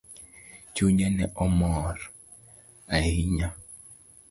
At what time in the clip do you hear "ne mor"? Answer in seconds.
1.15-1.97